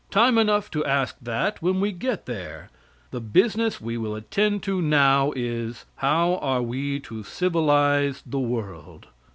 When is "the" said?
3.11-3.19, 8.25-8.39